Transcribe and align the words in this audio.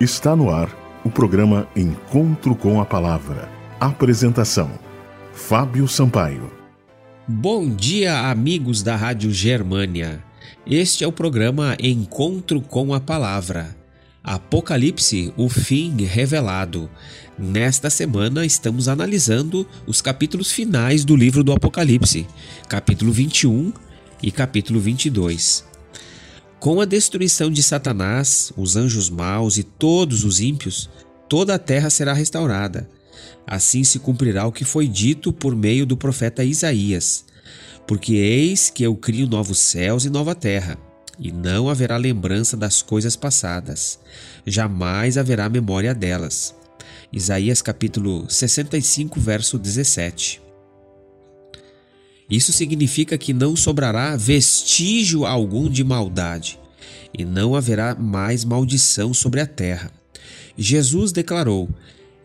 Está 0.00 0.34
no 0.34 0.50
ar 0.50 0.76
o 1.04 1.10
programa 1.10 1.68
Encontro 1.76 2.56
com 2.56 2.80
a 2.80 2.84
Palavra. 2.84 3.48
Apresentação: 3.78 4.68
Fábio 5.32 5.86
Sampaio. 5.86 6.50
Bom 7.28 7.68
dia, 7.68 8.28
amigos 8.28 8.82
da 8.82 8.96
Rádio 8.96 9.30
Germânia. 9.30 10.20
Este 10.66 11.04
é 11.04 11.06
o 11.06 11.12
programa 11.12 11.76
Encontro 11.78 12.60
com 12.60 12.92
a 12.92 12.98
Palavra. 12.98 13.76
Apocalipse, 14.22 15.32
o 15.36 15.48
fim 15.48 16.02
revelado. 16.02 16.90
Nesta 17.38 17.88
semana 17.88 18.44
estamos 18.44 18.88
analisando 18.88 19.64
os 19.86 20.02
capítulos 20.02 20.50
finais 20.50 21.04
do 21.04 21.14
livro 21.14 21.44
do 21.44 21.52
Apocalipse, 21.52 22.26
capítulo 22.68 23.12
21 23.12 23.72
e 24.20 24.32
capítulo 24.32 24.80
22. 24.80 25.73
Com 26.64 26.80
a 26.80 26.86
destruição 26.86 27.50
de 27.50 27.62
Satanás, 27.62 28.50
os 28.56 28.74
anjos 28.74 29.10
maus 29.10 29.58
e 29.58 29.62
todos 29.62 30.24
os 30.24 30.40
ímpios, 30.40 30.88
toda 31.28 31.56
a 31.56 31.58
terra 31.58 31.90
será 31.90 32.14
restaurada. 32.14 32.88
Assim 33.46 33.84
se 33.84 33.98
cumprirá 33.98 34.46
o 34.46 34.50
que 34.50 34.64
foi 34.64 34.88
dito 34.88 35.30
por 35.30 35.54
meio 35.54 35.84
do 35.84 35.94
profeta 35.94 36.42
Isaías. 36.42 37.26
Porque 37.86 38.14
eis 38.14 38.70
que 38.70 38.82
eu 38.82 38.96
crio 38.96 39.26
novos 39.26 39.58
céus 39.58 40.06
e 40.06 40.08
nova 40.08 40.34
terra, 40.34 40.78
e 41.18 41.30
não 41.30 41.68
haverá 41.68 41.98
lembrança 41.98 42.56
das 42.56 42.80
coisas 42.80 43.14
passadas, 43.14 43.98
jamais 44.46 45.18
haverá 45.18 45.50
memória 45.50 45.94
delas. 45.94 46.54
Isaías 47.12 47.60
capítulo 47.60 48.24
65, 48.26 49.20
verso 49.20 49.58
17. 49.58 50.40
Isso 52.30 52.52
significa 52.52 53.18
que 53.18 53.32
não 53.32 53.54
sobrará 53.54 54.16
vestígio 54.16 55.26
algum 55.26 55.68
de 55.68 55.84
maldade, 55.84 56.58
e 57.16 57.24
não 57.24 57.54
haverá 57.54 57.94
mais 57.94 58.44
maldição 58.44 59.12
sobre 59.12 59.40
a 59.40 59.46
terra. 59.46 59.90
Jesus 60.56 61.12
declarou: 61.12 61.68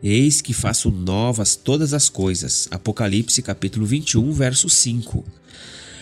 Eis 0.02 0.42
que 0.42 0.54
faço 0.54 0.90
novas 0.90 1.56
todas 1.56 1.94
as 1.94 2.10
coisas. 2.10 2.68
Apocalipse 2.72 3.42
capítulo 3.42 3.86
21, 3.86 4.32
verso 4.32 4.70
5. 4.70 5.26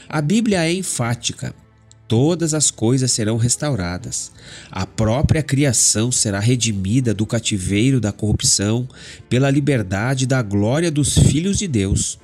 A 0.08 0.22
Bíblia 0.22 0.66
é 0.66 0.72
enfática. 0.72 1.54
Todas 2.08 2.54
as 2.54 2.72
coisas 2.72 3.12
serão 3.12 3.36
restauradas. 3.36 4.32
A 4.72 4.86
própria 4.86 5.44
criação 5.44 6.10
será 6.10 6.40
redimida 6.40 7.14
do 7.14 7.26
cativeiro 7.26 8.00
da 8.00 8.14
corrupção 8.14 8.88
pela 9.28 9.50
liberdade 9.50 10.26
da 10.26 10.42
glória 10.42 10.90
dos 10.90 11.18
filhos 11.18 11.58
de 11.58 11.68
Deus. 11.68 12.18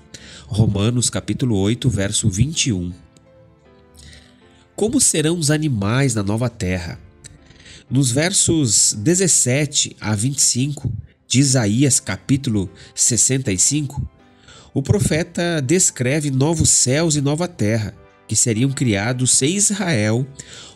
Romanos 0.47 1.09
capítulo 1.09 1.58
8, 1.58 1.89
verso 1.89 2.30
21. 2.30 2.92
Como 4.75 5.00
serão 5.00 5.38
os 5.38 5.52
animais 5.52 6.16
na 6.16 6.23
nova 6.23 6.50
terra? 6.50 7.00
Nos 7.89 8.11
versos 8.11 8.94
17 8.94 9.95
a 10.00 10.16
25 10.16 10.91
de 11.28 11.39
Isaías 11.39 12.00
capítulo 12.00 12.69
65, 12.95 14.08
o 14.73 14.81
profeta 14.81 15.61
descreve 15.61 16.31
novos 16.31 16.69
céus 16.69 17.16
e 17.16 17.22
nova 17.22 17.47
terra 17.47 17.94
que 18.28 18.36
seriam 18.36 18.72
criados 18.72 19.31
se 19.31 19.45
Israel 19.45 20.25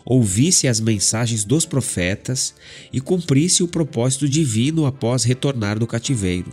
ouvisse 0.04 0.68
as 0.68 0.80
mensagens 0.80 1.44
dos 1.44 1.66
profetas 1.66 2.54
e 2.92 3.00
cumprisse 3.00 3.62
o 3.62 3.68
propósito 3.68 4.28
divino 4.28 4.86
após 4.86 5.24
retornar 5.24 5.78
do 5.78 5.86
cativeiro. 5.86 6.50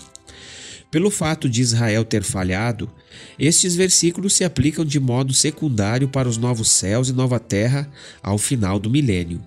Pelo 0.95 1.11
fato 1.11 1.49
de 1.49 1.61
Israel 1.61 2.05
ter 2.05 2.23
falhado, 2.23 2.89
estes 3.37 3.75
versículos 3.75 4.33
se 4.33 4.45
aplicam 4.45 4.85
de 4.85 4.97
modo 4.97 5.33
secundário 5.33 6.07
para 6.07 6.29
os 6.29 6.37
novos 6.37 6.69
céus 6.69 7.09
e 7.09 7.11
nova 7.11 7.37
terra 7.37 7.91
ao 8.23 8.37
final 8.37 8.79
do 8.79 8.89
milênio. 8.89 9.43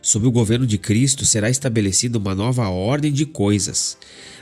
Sob 0.00 0.24
o 0.24 0.30
governo 0.30 0.64
de 0.64 0.78
Cristo 0.78 1.26
será 1.26 1.50
estabelecida 1.50 2.18
uma 2.18 2.36
nova 2.36 2.68
ordem 2.68 3.12
de 3.12 3.26
coisas. 3.26 3.98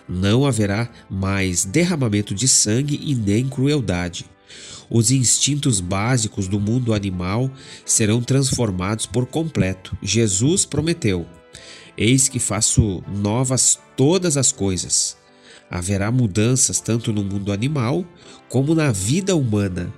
Não 0.07 0.45
haverá 0.45 0.91
mais 1.09 1.65
derramamento 1.65 2.35
de 2.35 2.47
sangue 2.47 3.01
e 3.03 3.15
nem 3.15 3.49
crueldade. 3.49 4.27
Os 4.91 5.11
instintos 5.11 5.81
básicos 5.81 6.47
do 6.47 6.61
mundo 6.61 6.93
animal 6.93 7.51
serão 7.87 8.21
transformados 8.21 9.07
por 9.07 9.25
completo. 9.25 9.97
Jesus 10.03 10.67
prometeu: 10.67 11.27
Eis 11.97 12.29
que 12.29 12.39
faço 12.39 13.03
novas 13.09 13.79
todas 13.97 14.37
as 14.37 14.53
coisas. 14.53 15.24
Haverá 15.71 16.11
mudanças 16.11 16.81
tanto 16.81 17.13
no 17.13 17.25
mundo 17.25 17.53
animal 17.53 18.05
como 18.49 18.75
na 18.75 18.93
vida 18.93 19.35
humana. 19.35 19.93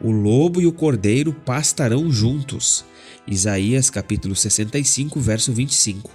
O 0.00 0.10
lobo 0.10 0.60
e 0.60 0.66
o 0.66 0.72
cordeiro 0.72 1.32
pastarão 1.32 2.10
juntos. 2.10 2.84
Isaías 3.26 3.90
capítulo 3.90 4.34
65, 4.34 5.20
verso 5.20 5.52
25. 5.52 6.10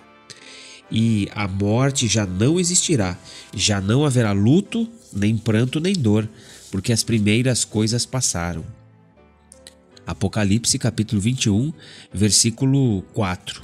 E 0.91 1.29
a 1.33 1.47
morte 1.47 2.07
já 2.07 2.25
não 2.25 2.59
existirá, 2.59 3.17
já 3.53 3.81
não 3.81 4.05
haverá 4.05 4.31
luto, 4.31 4.89
nem 5.11 5.37
pranto, 5.37 5.79
nem 5.79 5.93
dor, 5.93 6.27
porque 6.71 6.93
as 6.93 7.03
primeiras 7.03 7.65
coisas 7.65 8.05
passaram. 8.05 8.63
Apocalipse 10.05 10.79
capítulo 10.79 11.19
21, 11.19 11.73
versículo 12.13 13.01
4. 13.13 13.61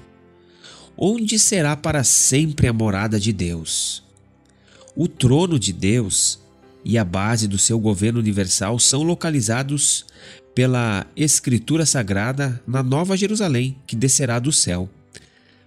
Onde 0.98 1.40
será 1.40 1.76
para 1.76 2.04
sempre 2.04 2.68
a 2.68 2.74
morada 2.74 3.20
de 3.20 3.32
Deus? 3.32 4.03
O 4.96 5.08
trono 5.08 5.58
de 5.58 5.74
Deus 5.74 6.40
e 6.86 6.98
a 7.00 7.04
base 7.04 7.48
do 7.48 7.58
seu 7.58 7.80
governo 7.80 8.20
universal 8.20 8.78
são 8.78 9.02
localizados 9.02 10.06
pela 10.54 11.08
Escritura 11.16 11.84
Sagrada 11.84 12.62
na 12.68 12.84
Nova 12.84 13.18
Jerusalém, 13.18 13.76
que 13.88 13.96
descerá 13.96 14.38
do 14.38 14.52
céu. 14.52 14.88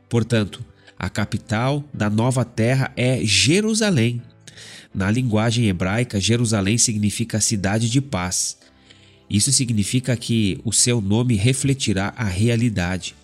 Portanto, 0.09 0.65
a 0.97 1.09
capital 1.11 1.85
da 1.93 2.09
nova 2.09 2.45
terra 2.45 2.93
é 2.97 3.21
Jerusalém. 3.25 4.23
Na 4.95 5.11
linguagem 5.11 5.67
hebraica, 5.67 6.21
Jerusalém 6.21 6.79
significa 6.79 7.41
cidade 7.41 7.91
de 7.91 8.01
paz. 8.01 8.57
Isso 9.29 9.51
significa 9.53 10.17
que 10.17 10.61
o 10.65 10.73
seu 10.73 11.01
nome 11.01 11.35
refletirá 11.35 12.15
a 12.17 12.25
realidade, 12.25 13.17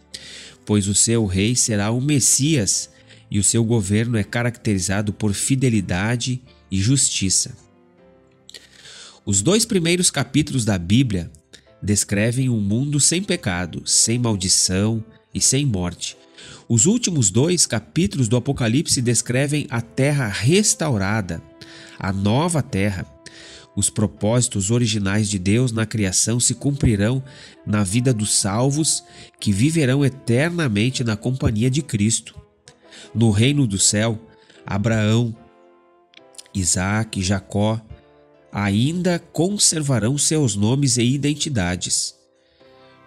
pois 0.66 0.88
o 0.88 0.94
seu 0.94 1.24
rei 1.26 1.54
será 1.54 1.92
o 1.92 2.00
Messias 2.00 2.90
e 3.32 3.38
o 3.38 3.42
seu 3.42 3.64
governo 3.64 4.18
é 4.18 4.22
caracterizado 4.22 5.10
por 5.10 5.32
fidelidade 5.32 6.42
e 6.70 6.78
justiça. 6.78 7.56
Os 9.24 9.40
dois 9.40 9.64
primeiros 9.64 10.10
capítulos 10.10 10.66
da 10.66 10.76
Bíblia 10.76 11.32
descrevem 11.82 12.50
um 12.50 12.60
mundo 12.60 13.00
sem 13.00 13.22
pecado, 13.22 13.82
sem 13.86 14.18
maldição 14.18 15.02
e 15.32 15.40
sem 15.40 15.64
morte. 15.64 16.14
Os 16.68 16.84
últimos 16.84 17.30
dois 17.30 17.64
capítulos 17.64 18.28
do 18.28 18.36
Apocalipse 18.36 19.00
descrevem 19.00 19.66
a 19.70 19.80
terra 19.80 20.28
restaurada, 20.28 21.42
a 21.98 22.12
nova 22.12 22.62
terra. 22.62 23.06
Os 23.74 23.88
propósitos 23.88 24.70
originais 24.70 25.30
de 25.30 25.38
Deus 25.38 25.72
na 25.72 25.86
criação 25.86 26.38
se 26.38 26.54
cumprirão 26.54 27.24
na 27.66 27.82
vida 27.82 28.12
dos 28.12 28.34
salvos 28.34 29.02
que 29.40 29.50
viverão 29.50 30.04
eternamente 30.04 31.02
na 31.02 31.16
companhia 31.16 31.70
de 31.70 31.80
Cristo. 31.80 32.41
No 33.14 33.30
reino 33.30 33.66
do 33.66 33.78
céu, 33.78 34.18
Abraão, 34.66 35.34
Isaac, 36.54 37.22
Jacó 37.22 37.80
ainda 38.52 39.18
conservarão 39.18 40.18
seus 40.18 40.54
nomes 40.54 40.98
e 40.98 41.02
identidades. 41.02 42.14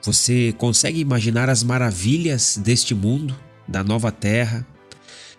Você 0.01 0.53
consegue 0.57 1.00
imaginar 1.00 1.50
as 1.50 1.63
maravilhas 1.63 2.57
deste 2.57 2.94
mundo, 2.95 3.35
da 3.67 3.84
nova 3.84 4.11
terra, 4.11 4.66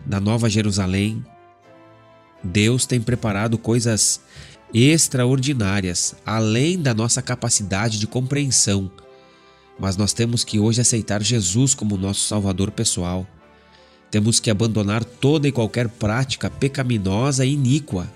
da 0.05 0.21
nova 0.21 0.49
Jerusalém? 0.49 1.25
Deus 2.43 2.87
tem 2.87 3.01
preparado 3.01 3.59
coisas 3.59 4.21
extraordinárias, 4.73 6.17
além 6.25 6.81
da 6.81 6.95
nossa 6.95 7.23
capacidade 7.23 7.99
de 7.99 8.07
compreensão. 8.07 8.91
Mas 9.79 9.97
nós 9.97 10.13
temos 10.13 10.45
que 10.45 10.59
hoje 10.59 10.81
aceitar 10.81 11.23
Jesus 11.23 11.75
como 11.75 11.97
nosso 11.97 12.27
Salvador 12.27 12.71
pessoal. 12.71 13.27
Temos 14.11 14.41
que 14.41 14.51
abandonar 14.51 15.05
toda 15.05 15.49
e 15.49 15.53
qualquer 15.53 15.89
prática 15.89 16.49
pecaminosa 16.49 17.45
e 17.45 17.53
iníqua, 17.53 18.11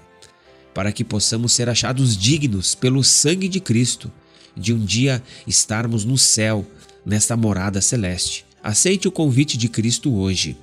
para 0.73 0.93
que 0.93 1.05
possamos 1.05 1.53
ser 1.53 1.69
achados 1.69 2.17
dignos 2.17 2.75
pelo 2.75 3.03
sangue 3.03 3.49
de 3.49 3.61
Cristo, 3.61 4.11
de 4.57 4.73
um 4.73 4.85
dia 4.85 5.23
estarmos 5.47 6.05
no 6.05 6.17
céu, 6.17 6.65
nesta 7.05 7.37
morada 7.37 7.81
celeste. 7.81 8.45
Aceite 8.63 9.09
o 9.09 9.13
convite 9.13 9.57
de 9.57 9.69
Cristo 9.69 10.15
hoje. 10.15 10.57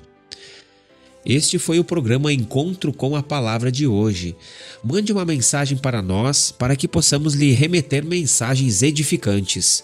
Este 1.25 1.59
foi 1.59 1.77
o 1.77 1.83
programa 1.83 2.31
Encontro 2.31 2.93
com 2.93 3.15
a 3.15 3.21
Palavra 3.21 3.69
de 3.69 3.85
hoje. 3.85 4.33
Mande 4.81 5.11
uma 5.11 5.25
mensagem 5.25 5.77
para 5.77 6.01
nós 6.01 6.51
para 6.51 6.75
que 6.75 6.87
possamos 6.87 7.33
lhe 7.33 7.51
remeter 7.51 8.05
mensagens 8.05 8.81
edificantes. 8.81 9.83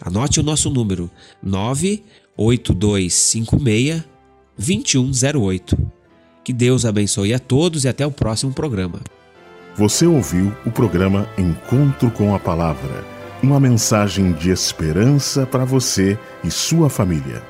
Anote 0.00 0.40
o 0.40 0.42
nosso 0.42 0.70
número 0.70 1.10
98256 1.42 4.17
2108. 4.58 5.78
Que 6.44 6.52
Deus 6.52 6.84
abençoe 6.84 7.32
a 7.32 7.38
todos 7.38 7.84
e 7.84 7.88
até 7.88 8.06
o 8.06 8.10
próximo 8.10 8.52
programa. 8.52 9.00
Você 9.76 10.06
ouviu 10.06 10.52
o 10.66 10.70
programa 10.70 11.28
Encontro 11.38 12.10
com 12.10 12.34
a 12.34 12.38
Palavra 12.38 13.18
uma 13.42 13.60
mensagem 13.60 14.32
de 14.32 14.50
esperança 14.50 15.46
para 15.46 15.64
você 15.64 16.18
e 16.42 16.50
sua 16.50 16.90
família. 16.90 17.42